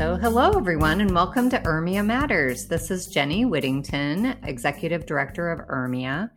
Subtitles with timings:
[0.00, 2.68] So, hello everyone, and welcome to URMIA Matters.
[2.68, 6.30] This is Jenny Whittington, Executive Director of URMIA.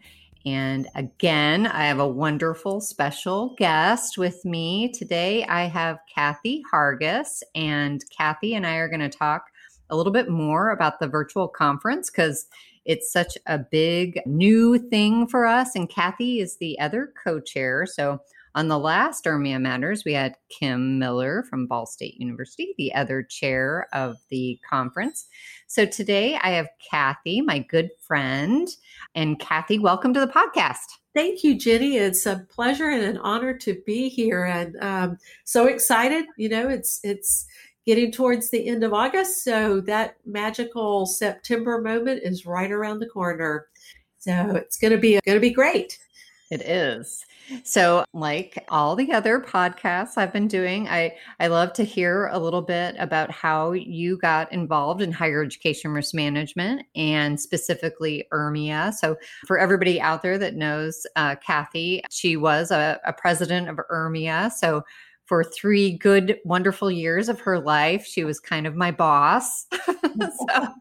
[0.46, 5.46] And again, I have a wonderful special guest with me today.
[5.46, 9.46] I have Kathy Hargis, and Kathy and I are going to talk
[9.90, 12.48] a little bit more about the virtual conference because
[12.84, 15.74] it's such a big new thing for us.
[15.74, 17.86] And Kathy is the other co chair.
[17.86, 18.20] So,
[18.56, 23.24] on the last URMIA Matters, we had Kim Miller from Ball State University, the other
[23.24, 25.28] chair of the conference.
[25.68, 28.68] So today I have Kathy, my good friend.
[29.16, 30.86] And Kathy, welcome to the podcast.
[31.16, 31.98] Thank you, Jenny.
[31.98, 36.26] It's a pleasure and an honor to be here, and um, so excited.
[36.38, 37.46] You know, it's it's
[37.86, 43.10] getting towards the end of August, so that magical September moment is right around the
[43.10, 43.68] corner.
[44.18, 46.00] So it's going to be going to be great.
[46.50, 47.24] It is.
[47.64, 52.40] So, like all the other podcasts I've been doing, I, I love to hear a
[52.40, 58.94] little bit about how you got involved in higher education risk management and specifically URMIA.
[58.94, 63.80] So, for everybody out there that knows uh, Kathy, she was a, a president of
[63.92, 64.52] URMIA.
[64.52, 64.84] So,
[65.26, 68.06] for three good, wonderful years of her life.
[68.06, 69.66] She was kind of my boss.
[69.72, 70.74] so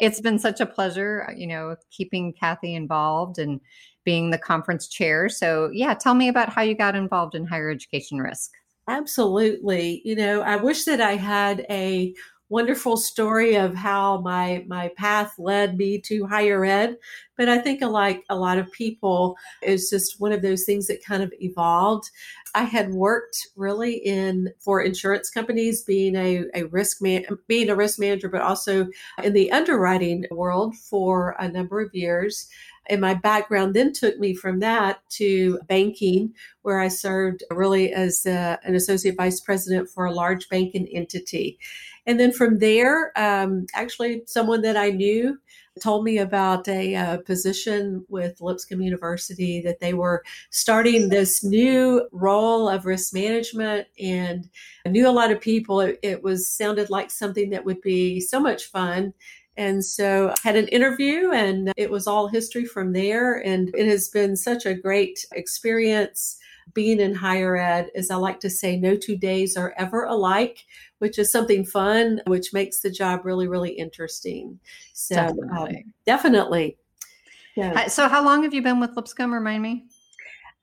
[0.00, 3.60] it's been such a pleasure, uh, you know, keeping Kathy involved and
[4.04, 5.28] being the conference chair.
[5.28, 8.52] So, yeah, tell me about how you got involved in higher education risk.
[8.88, 10.02] Absolutely.
[10.04, 12.14] You know, I wish that I had a
[12.48, 16.98] wonderful story of how my my path led me to higher ed
[17.36, 21.04] but i think like a lot of people it's just one of those things that
[21.04, 22.10] kind of evolved
[22.54, 27.76] i had worked really in for insurance companies being a, a risk man being a
[27.76, 28.86] risk manager but also
[29.22, 32.48] in the underwriting world for a number of years
[32.86, 38.26] and my background then took me from that to banking, where I served really as
[38.26, 41.58] a, an associate vice president for a large banking entity.
[42.06, 45.38] And then from there, um, actually, someone that I knew
[45.80, 52.06] told me about a, a, position with Lipscomb University that they were starting this new
[52.12, 54.48] role of risk management, and
[54.84, 55.80] I knew a lot of people.
[55.80, 59.14] It, it was sounded like something that would be so much fun.
[59.56, 63.34] And so I had an interview and it was all history from there.
[63.34, 66.38] And it has been such a great experience
[66.74, 67.90] being in higher ed.
[67.94, 70.64] As I like to say, no two days are ever alike,
[70.98, 74.58] which is something fun, which makes the job really, really interesting.
[74.92, 75.76] So definitely.
[75.76, 76.76] Um, definitely.
[77.56, 77.86] Yeah.
[77.88, 79.32] So how long have you been with Lipscomb?
[79.32, 79.84] Remind me.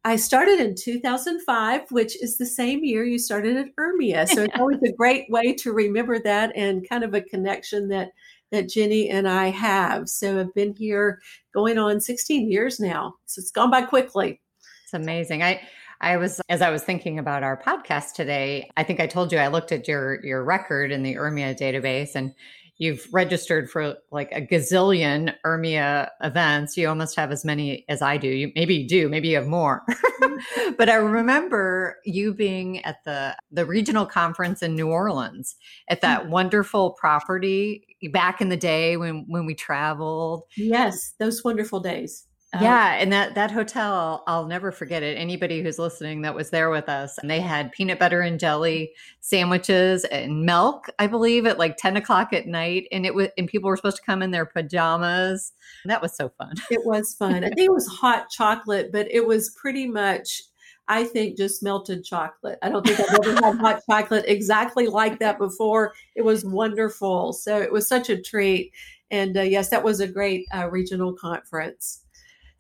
[0.06, 4.28] I started in 2005, which is the same year you started at URMIA.
[4.30, 8.10] So it's always a great way to remember that and kind of a connection that
[8.52, 10.10] that Jenny and I have.
[10.10, 11.22] So I've been here
[11.54, 13.16] going on 16 years now.
[13.26, 14.42] So it's gone by quickly.
[14.84, 15.44] It's amazing.
[15.44, 15.62] I
[16.02, 19.38] I was as I was thinking about our podcast today, I think I told you
[19.38, 22.34] I looked at your your record in the URMIA database and
[22.80, 26.78] you've registered for like a gazillion URMIA events.
[26.78, 28.30] You almost have as many as I do.
[28.30, 29.84] You maybe you do, maybe you have more.
[30.78, 35.56] but I remember you being at the the regional conference in New Orleans
[35.90, 36.32] at that mm-hmm.
[36.32, 40.44] wonderful property back in the day when when we traveled.
[40.56, 42.26] Yes, those wonderful days.
[42.52, 45.18] Uh, yeah, and that that hotel, I'll never forget it.
[45.20, 48.94] Anybody who's listening that was there with us, and they had peanut butter and jelly
[49.20, 53.48] sandwiches and milk, I believe, at like ten o'clock at night, and it was and
[53.48, 55.52] people were supposed to come in their pajamas.
[55.86, 56.54] That was so fun.
[56.72, 57.44] It was fun.
[57.44, 60.42] I think it was hot chocolate, but it was pretty much
[60.90, 62.58] I think just melted chocolate.
[62.64, 65.94] I don't think I've ever had hot chocolate exactly like that before.
[66.16, 67.32] It was wonderful.
[67.34, 68.74] So it was such a treat.
[69.12, 72.02] And uh, yes, that was a great uh, regional conference.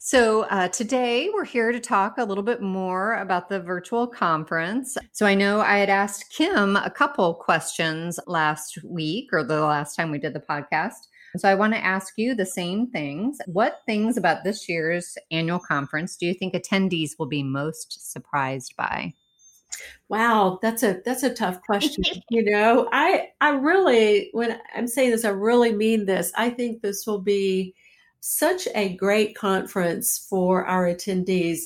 [0.01, 4.97] So, uh, today we're here to talk a little bit more about the virtual conference.
[5.11, 9.97] So, I know I had asked Kim a couple questions last week or the last
[9.97, 11.09] time we did the podcast.
[11.35, 13.39] So, I want to ask you the same things.
[13.45, 18.77] What things about this year's annual conference do you think attendees will be most surprised
[18.77, 19.13] by?
[20.07, 22.05] Wow, that's a that's a tough question.
[22.29, 26.31] you know, I I really when I'm saying this, I really mean this.
[26.37, 27.75] I think this will be
[28.21, 31.61] such a great conference for our attendees.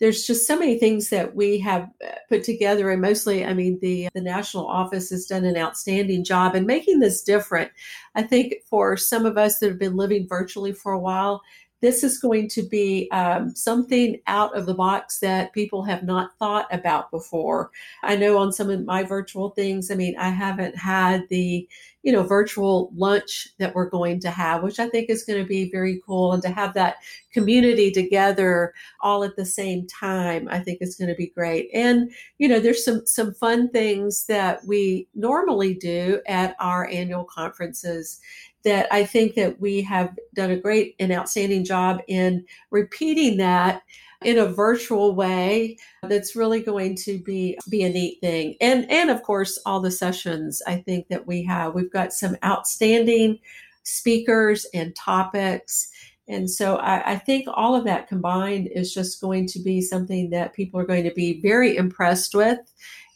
[0.00, 3.78] There's just so many things that we have uh, put together, and mostly, I mean,
[3.80, 7.72] the the national office has done an outstanding job in making this different.
[8.14, 11.42] I think for some of us that have been living virtually for a while,
[11.80, 16.36] this is going to be um, something out of the box that people have not
[16.38, 17.70] thought about before.
[18.02, 21.68] I know on some of my virtual things, I mean, I haven't had the
[22.02, 25.46] you know virtual lunch that we're going to have which i think is going to
[25.46, 26.96] be very cool and to have that
[27.32, 28.72] community together
[29.02, 31.68] all at the same time i think is going to be great.
[31.74, 37.24] And you know there's some some fun things that we normally do at our annual
[37.24, 38.20] conferences
[38.64, 43.82] that I think that we have done a great and outstanding job in repeating that
[44.24, 49.10] in a virtual way that's really going to be be a neat thing and and
[49.10, 53.38] of course all the sessions i think that we have we've got some outstanding
[53.84, 55.90] speakers and topics
[56.30, 60.28] and so I, I, think all of that combined is just going to be something
[60.28, 62.58] that people are going to be very impressed with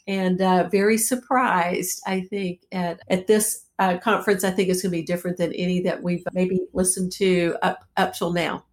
[0.06, 4.44] and uh, very surprised, I think, at, at this uh, conference.
[4.44, 7.84] I think it's going to be different than any that we've maybe listened to up,
[7.96, 8.64] up till now.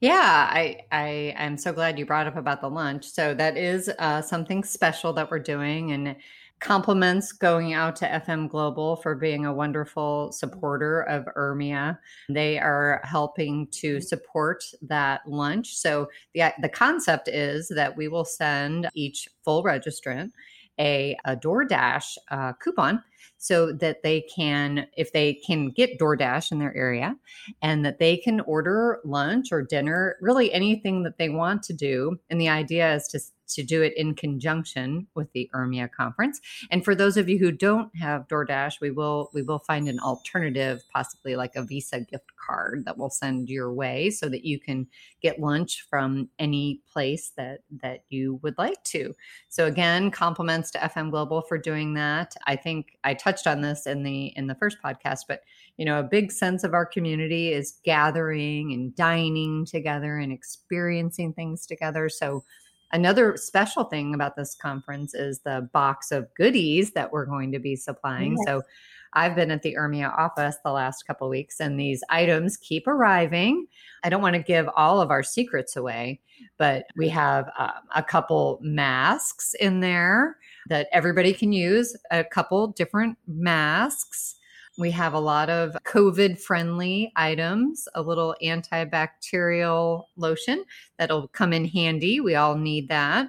[0.00, 3.04] Yeah, I, I I'm so glad you brought up about the lunch.
[3.10, 6.14] So that is uh, something special that we're doing, and
[6.60, 11.98] compliments going out to FM Global for being a wonderful supporter of URMIA.
[12.28, 15.74] They are helping to support that lunch.
[15.74, 20.30] So the the concept is that we will send each full registrant
[20.78, 23.02] a, a DoorDash uh, coupon
[23.38, 27.16] so that they can, if they can get DoorDash in their area,
[27.62, 32.18] and that they can order lunch or dinner, really anything that they want to do.
[32.28, 36.40] And the idea is to to do it in conjunction with the URMIA conference.
[36.70, 40.00] And for those of you who don't have DoorDash, we will we will find an
[40.00, 44.58] alternative, possibly like a Visa gift card that we'll send your way so that you
[44.58, 44.86] can
[45.20, 49.14] get lunch from any place that that you would like to.
[49.48, 52.34] So again, compliments to FM Global for doing that.
[52.46, 55.40] I think I touched on this in the in the first podcast, but
[55.76, 61.32] you know, a big sense of our community is gathering and dining together and experiencing
[61.32, 62.08] things together.
[62.08, 62.44] So
[62.92, 67.58] Another special thing about this conference is the box of goodies that we're going to
[67.58, 68.36] be supplying.
[68.38, 68.46] Yes.
[68.46, 68.62] So
[69.12, 73.66] I've been at the URMIA office the last couple weeks and these items keep arriving.
[74.04, 76.20] I don't want to give all of our secrets away,
[76.56, 80.36] but we have uh, a couple masks in there
[80.68, 84.36] that everybody can use, a couple different masks
[84.78, 90.64] we have a lot of COVID friendly items, a little antibacterial lotion
[90.98, 92.20] that'll come in handy.
[92.20, 93.28] We all need that.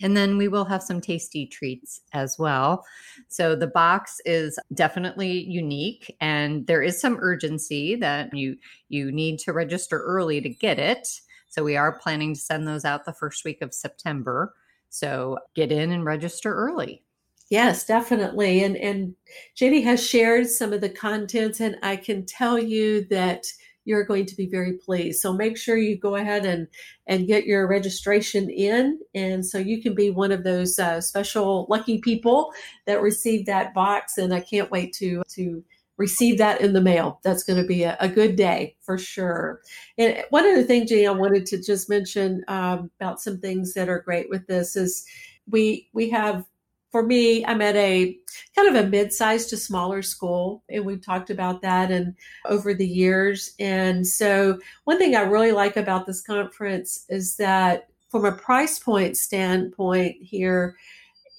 [0.00, 2.84] And then we will have some tasty treats as well.
[3.26, 8.56] So the box is definitely unique and there is some urgency that you
[8.88, 11.08] you need to register early to get it.
[11.48, 14.54] So we are planning to send those out the first week of September.
[14.90, 17.02] So get in and register early.
[17.50, 18.62] Yes, definitely.
[18.62, 19.14] And and
[19.56, 23.44] Jenny has shared some of the contents, and I can tell you that
[23.84, 25.20] you're going to be very pleased.
[25.20, 26.68] So make sure you go ahead and
[27.06, 31.66] and get your registration in, and so you can be one of those uh, special
[31.70, 32.52] lucky people
[32.86, 34.18] that receive that box.
[34.18, 35.64] And I can't wait to to
[35.96, 37.18] receive that in the mail.
[37.24, 39.60] That's going to be a, a good day for sure.
[39.96, 43.88] And one other thing, Jenny, I wanted to just mention um, about some things that
[43.88, 45.04] are great with this is
[45.50, 46.44] we we have
[46.90, 48.16] for me, I'm at a
[48.56, 52.14] kind of a mid-sized to smaller school, and we've talked about that and
[52.46, 53.54] over the years.
[53.58, 58.78] And so, one thing I really like about this conference is that, from a price
[58.78, 60.76] point standpoint, here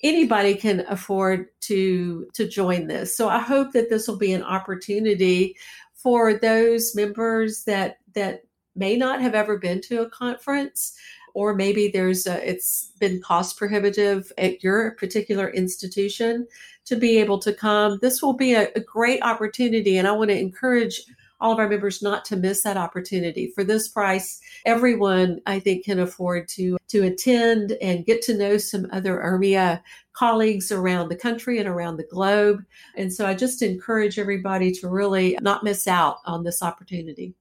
[0.03, 3.15] anybody can afford to to join this.
[3.15, 5.57] So I hope that this will be an opportunity
[5.95, 8.43] for those members that that
[8.75, 10.93] may not have ever been to a conference
[11.33, 16.47] or maybe there's a, it's been cost prohibitive at your particular institution
[16.85, 17.99] to be able to come.
[18.01, 21.01] This will be a, a great opportunity, and I want to encourage
[21.41, 23.51] all of our members not to miss that opportunity.
[23.55, 28.57] For this price, everyone I think can afford to to attend and get to know
[28.57, 29.81] some other URMIA
[30.13, 32.63] colleagues around the country and around the globe.
[32.97, 37.35] And so I just encourage everybody to really not miss out on this opportunity.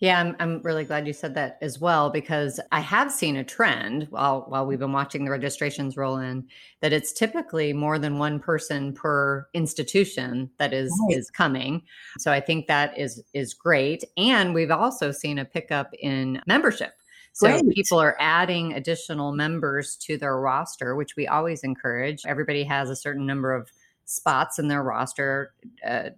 [0.00, 3.44] Yeah, I'm, I'm really glad you said that as well because I have seen a
[3.44, 6.46] trend while while we've been watching the registrations roll in
[6.80, 11.18] that it's typically more than one person per institution that is right.
[11.18, 11.82] is coming.
[12.18, 16.92] So I think that is is great, and we've also seen a pickup in membership.
[17.38, 17.72] So Great.
[17.72, 22.26] people are adding additional members to their roster, which we always encourage.
[22.26, 23.70] Everybody has a certain number of
[24.06, 25.52] spots in their roster.
[25.86, 26.10] Uh,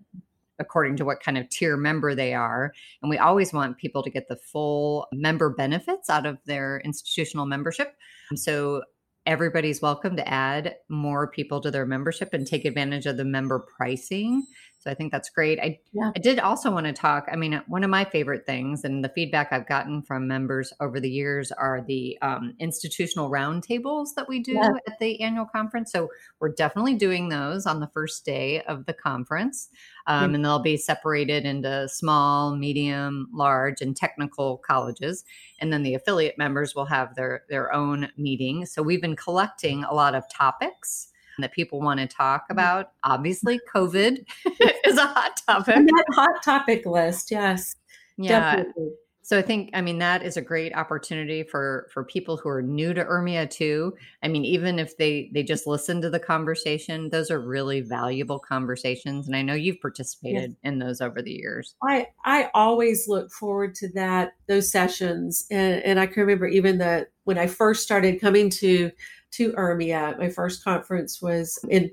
[0.60, 2.72] according to what kind of tier member they are.
[3.02, 7.46] And we always want people to get the full member benefits out of their institutional
[7.46, 7.96] membership.
[8.36, 8.82] So
[9.26, 13.66] everybody's welcome to add more people to their membership and take advantage of the member
[13.76, 14.44] pricing.
[14.80, 15.60] So I think that's great.
[15.60, 16.10] I, yeah.
[16.16, 17.26] I did also want to talk.
[17.30, 20.98] I mean, one of my favorite things and the feedback I've gotten from members over
[20.98, 24.70] the years are the um, institutional roundtables that we do yeah.
[24.88, 25.92] at the annual conference.
[25.92, 26.08] So
[26.40, 29.68] we're definitely doing those on the first day of the conference.
[30.10, 30.34] Um, mm-hmm.
[30.34, 35.24] And they'll be separated into small, medium, large, and technical colleges.
[35.60, 38.66] And then the affiliate members will have their, their own meeting.
[38.66, 42.54] So we've been collecting a lot of topics that people want to talk mm-hmm.
[42.54, 42.90] about.
[43.04, 44.26] Obviously, COVID
[44.84, 45.76] is a hot topic.
[45.76, 47.76] That hot topic list, yes.
[48.16, 48.56] Yeah.
[48.56, 48.90] Definitely.
[49.30, 52.62] So I think I mean that is a great opportunity for for people who are
[52.62, 53.94] new to URMIA too.
[54.24, 58.40] I mean even if they they just listen to the conversation, those are really valuable
[58.40, 60.58] conversations and I know you've participated yes.
[60.64, 61.76] in those over the years.
[61.80, 66.78] I I always look forward to that those sessions and and I can remember even
[66.78, 68.90] the when I first started coming to
[69.32, 71.90] to URMIA, My first conference was in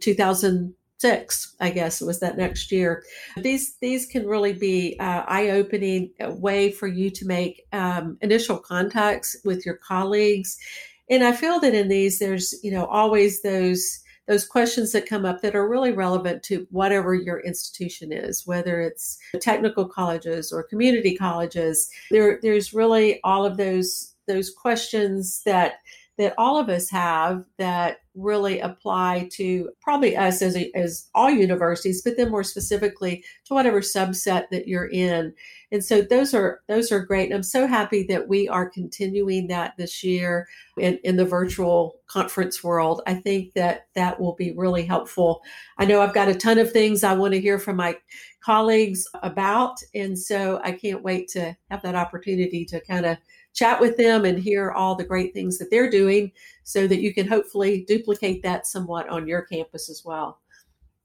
[1.00, 3.04] 2006, I guess it was that next year.
[3.38, 8.58] These these can really be uh, eye opening way for you to make um, initial
[8.58, 10.58] contacts with your colleagues.
[11.10, 15.24] And I feel that in these, there's you know always those those questions that come
[15.24, 20.64] up that are really relevant to whatever your institution is, whether it's technical colleges or
[20.64, 21.90] community colleges.
[22.12, 25.76] There, there's really all of those those questions that
[26.18, 31.30] that all of us have that really apply to probably us as, a, as all
[31.30, 35.32] universities, but then more specifically to whatever subset that you're in.
[35.72, 37.26] And so those are those are great.
[37.26, 40.48] And I'm so happy that we are continuing that this year
[40.78, 43.02] in, in the virtual conference world.
[43.06, 45.42] I think that that will be really helpful.
[45.78, 47.98] I know I've got a ton of things I want to hear from my
[48.44, 49.78] colleagues about.
[49.94, 53.18] And so I can't wait to have that opportunity to kind of
[53.58, 56.32] chat with them and hear all the great things that they're doing
[56.64, 60.40] so that you can hopefully duplicate that somewhat on your campus as well.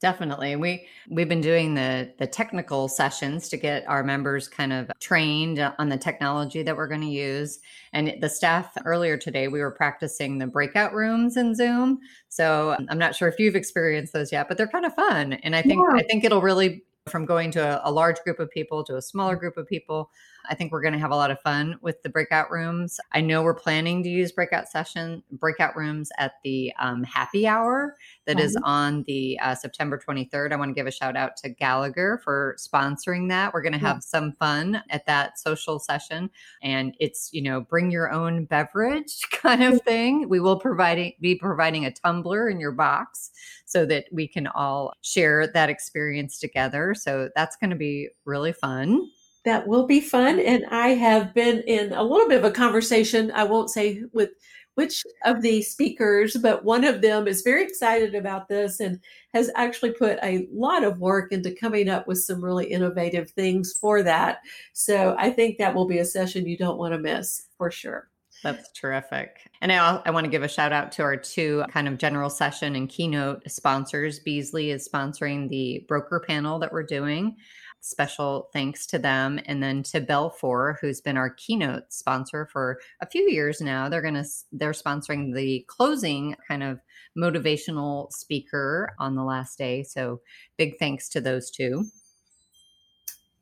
[0.00, 0.56] Definitely.
[0.56, 5.60] We we've been doing the the technical sessions to get our members kind of trained
[5.60, 7.60] on the technology that we're going to use.
[7.92, 12.00] And the staff earlier today we were practicing the breakout rooms in Zoom.
[12.28, 15.34] So um, I'm not sure if you've experienced those yet, but they're kind of fun.
[15.34, 16.00] And I think yeah.
[16.00, 19.02] I think it'll really from going to a, a, large group of people to a
[19.02, 20.10] smaller group of people.
[20.48, 22.98] I think we're going to have a lot of fun with the breakout rooms.
[23.12, 27.96] I know we're planning to use breakout session, breakout rooms at the um, happy hour
[28.26, 28.46] that mm-hmm.
[28.46, 30.52] is on the uh, September 23rd.
[30.52, 33.52] I want to give a shout out to Gallagher for sponsoring that.
[33.52, 34.00] We're going to have mm-hmm.
[34.00, 36.30] some fun at that social session,
[36.62, 40.28] and it's you know bring your own beverage kind of thing.
[40.28, 43.30] We will providing be providing a tumbler in your box
[43.66, 46.94] so that we can all share that experience together.
[46.94, 49.08] So that's going to be really fun
[49.44, 50.38] that will be fun.
[50.38, 53.30] And I have been in a little bit of a conversation.
[53.32, 54.30] I won't say with
[54.74, 58.98] which of the speakers, but one of them is very excited about this and
[59.34, 63.74] has actually put a lot of work into coming up with some really innovative things
[63.78, 64.38] for that.
[64.72, 68.08] So I think that will be a session you don't want to miss for sure.
[68.42, 69.48] That's terrific.
[69.60, 72.30] And I, I want to give a shout out to our two kind of general
[72.30, 74.20] session and keynote sponsors.
[74.20, 77.36] Beazley is sponsoring the broker panel that we're doing
[77.82, 79.40] special thanks to them.
[79.46, 84.00] And then to Belfor who's been our keynote sponsor for a few years now they're
[84.00, 86.80] going to they're sponsoring the closing kind of
[87.18, 89.82] motivational speaker on the last day.
[89.82, 90.20] So
[90.56, 91.86] big thanks to those two.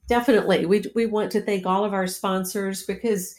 [0.08, 0.66] Definitely.
[0.66, 3.36] We, we want to thank all of our sponsors because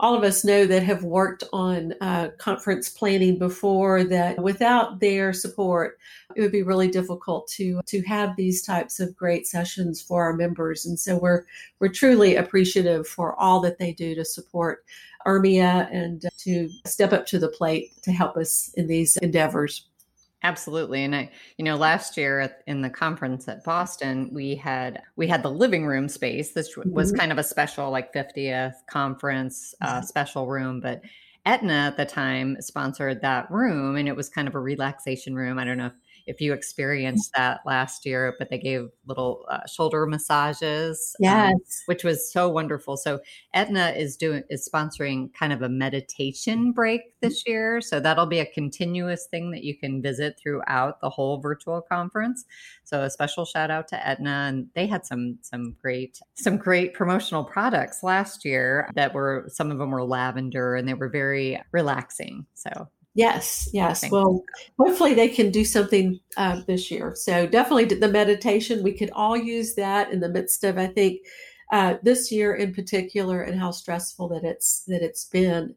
[0.00, 5.32] all of us know that have worked on uh, conference planning before that without their
[5.32, 5.98] support
[6.34, 10.34] it would be really difficult to to have these types of great sessions for our
[10.34, 10.84] members.
[10.86, 11.44] And so we're
[11.80, 14.84] we're truly appreciative for all that they do to support
[15.26, 19.86] Urmia and to step up to the plate to help us in these endeavors
[20.44, 21.02] Absolutely.
[21.02, 25.26] And I, you know, last year at, in the conference at Boston, we had we
[25.26, 26.52] had the living room space.
[26.52, 27.18] This was mm-hmm.
[27.18, 30.04] kind of a special like 50th conference uh, mm-hmm.
[30.04, 31.00] special room, but
[31.46, 35.58] Aetna at the time sponsored that room and it was kind of a relaxation room.
[35.58, 35.92] I don't know if
[36.26, 41.14] if you experienced that last year, but they gave little uh, shoulder massages.
[41.20, 41.52] Um, yes.
[41.52, 42.96] Um, which was so wonderful.
[42.96, 43.20] So
[43.54, 47.80] Aetna is doing, is sponsoring kind of a meditation break this year.
[47.80, 52.44] So that'll be a continuous thing that you can visit throughout the whole virtual conference.
[52.84, 54.46] So a special shout out to Aetna.
[54.48, 59.70] And they had some, some great, some great promotional products last year that were, some
[59.70, 62.46] of them were lavender and they were very relaxing.
[62.54, 64.10] So Yes, yes.
[64.10, 64.44] Well,
[64.78, 67.14] hopefully they can do something uh, this year.
[67.14, 71.20] So definitely the meditation, we could all use that in the midst of, I think,
[71.72, 75.74] uh, this year in particular, and how stressful that it's that it's been.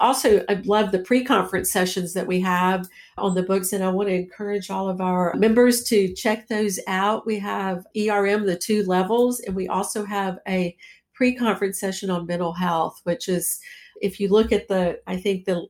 [0.00, 3.90] also, I love the pre conference sessions that we have on the books, and I
[3.90, 7.26] want to encourage all of our members to check those out.
[7.26, 10.76] We have ERM, the two levels, and we also have a
[11.14, 13.60] pre conference session on mental health, which is,
[14.02, 15.66] if you look at the, I think the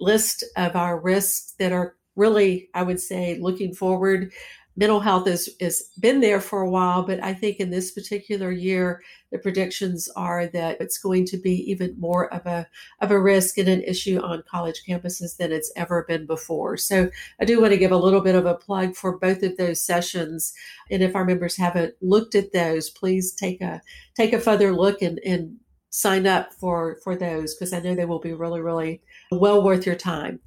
[0.00, 4.32] list of our risks that are really, I would say, looking forward
[4.78, 8.52] mental health has has been there for a while, but I think in this particular
[8.52, 9.02] year,
[9.32, 12.68] the predictions are that it's going to be even more of a
[13.00, 16.76] of a risk and an issue on college campuses than it's ever been before.
[16.76, 19.56] So I do want to give a little bit of a plug for both of
[19.56, 20.54] those sessions.
[20.92, 23.82] And if our members haven't looked at those, please take a
[24.16, 25.56] take a further look and, and
[25.90, 29.86] sign up for for those because I know they will be really really well worth
[29.86, 30.40] your time.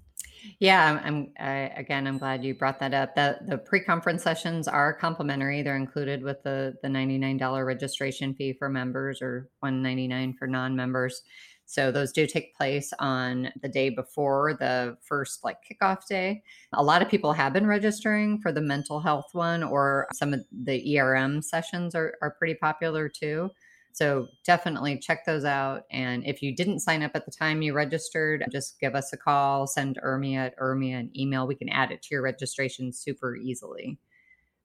[0.60, 2.08] Yeah, I'm, I, again.
[2.08, 3.16] I'm glad you brought that up.
[3.16, 5.62] That the pre-conference sessions are complimentary.
[5.62, 10.08] They're included with the the ninety nine dollar registration fee for members or one ninety
[10.08, 11.22] nine for non members.
[11.66, 16.44] So those do take place on the day before the first like kickoff day.
[16.74, 20.42] A lot of people have been registering for the mental health one, or some of
[20.52, 23.50] the ERM sessions are, are pretty popular too.
[23.94, 25.84] So definitely check those out.
[25.92, 29.18] And if you didn't sign up at the time you registered, just give us a
[29.18, 31.48] call, send Urmia at Urmia an email.
[31.48, 33.98] We can add it to your registration super easily.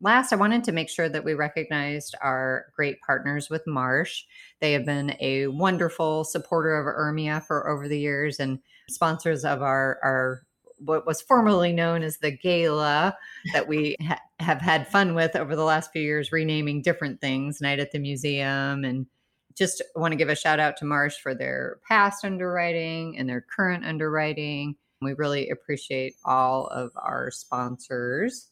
[0.02, 4.24] Last, I wanted to make sure that we recognized our great partners with Marsh.
[4.60, 8.58] They have been a wonderful supporter of Urmia for over the years and
[8.90, 10.42] sponsors of our, our
[10.78, 13.16] what was formerly known as the gala
[13.54, 17.62] that we ha- have had fun with over the last few years, renaming different things,
[17.62, 19.06] Night at the Museum and
[19.56, 23.40] just want to give a shout out to Marsh for their past underwriting and their
[23.40, 24.76] current underwriting.
[25.00, 28.50] We really appreciate all of our sponsors.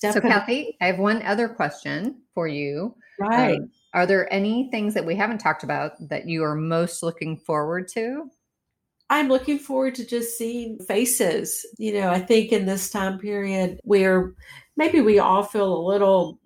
[0.00, 0.30] Definitely.
[0.30, 2.94] So, Kathy, I have one other question for you.
[3.18, 3.58] Right.
[3.58, 7.36] Um, are there any things that we haven't talked about that you are most looking
[7.36, 8.30] forward to?
[9.10, 11.66] I'm looking forward to just seeing faces.
[11.78, 14.32] You know, I think in this time period where
[14.76, 16.40] maybe we all feel a little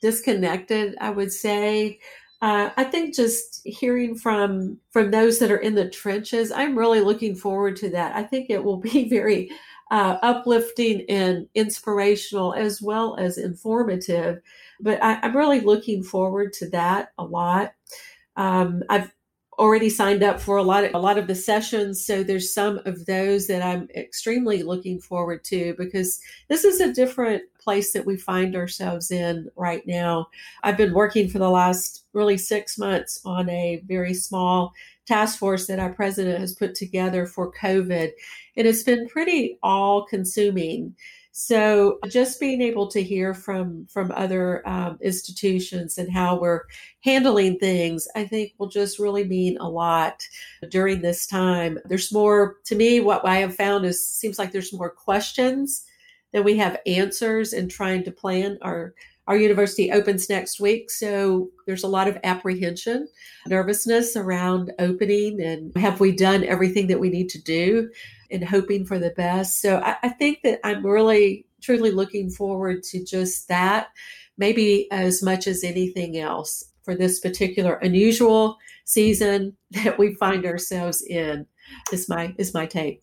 [0.00, 1.98] disconnected, I would say
[2.42, 7.00] uh, I think just hearing from from those that are in the trenches, I'm really
[7.00, 8.16] looking forward to that.
[8.16, 9.50] I think it will be very
[9.92, 14.40] uh, uplifting and inspirational as well as informative.
[14.80, 17.74] But I, am really looking forward to that a lot.
[18.36, 19.12] Um, I've
[19.58, 22.04] already signed up for a lot of a lot of the sessions.
[22.04, 26.92] So there's some of those that i'm extremely looking forward to because this is a
[26.92, 30.28] different place that we find ourselves in right now.
[30.64, 34.72] I've been working for the last really six months on a very small
[35.06, 38.10] task force that our president has put together for covid
[38.56, 40.94] and it's been pretty all consuming
[41.34, 46.60] so just being able to hear from from other um, institutions and how we're
[47.00, 50.22] handling things, I think will just really mean a lot
[50.70, 51.78] during this time.
[51.86, 53.00] There's more to me.
[53.00, 55.86] What I have found is seems like there's more questions
[56.32, 58.94] than we have answers in trying to plan our
[59.26, 63.08] our university opens next week, so there's a lot of apprehension,
[63.46, 67.88] nervousness around opening, and have we done everything that we need to do?
[68.32, 69.60] And hoping for the best.
[69.60, 73.88] So I, I think that I'm really, truly looking forward to just that,
[74.38, 81.02] maybe as much as anything else for this particular unusual season that we find ourselves
[81.02, 81.46] in.
[81.92, 83.02] Is my is my take.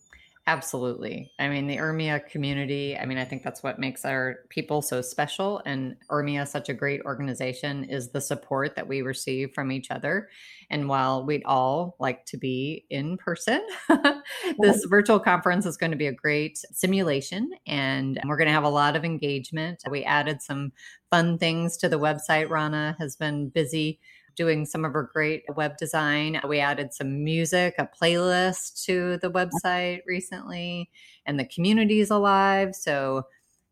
[0.50, 1.30] Absolutely.
[1.38, 5.00] I mean, the URMIA community, I mean, I think that's what makes our people so
[5.00, 5.62] special.
[5.64, 10.28] And URMIA such a great organization, is the support that we receive from each other.
[10.68, 13.64] And while we'd all like to be in person,
[14.58, 18.64] this virtual conference is going to be a great simulation and we're going to have
[18.64, 19.84] a lot of engagement.
[19.88, 20.72] We added some
[21.12, 22.50] fun things to the website.
[22.50, 24.00] Rana has been busy
[24.40, 26.40] doing some of her great web design.
[26.48, 30.88] We added some music, a playlist to the website recently,
[31.26, 32.74] and the community is alive.
[32.74, 33.24] So,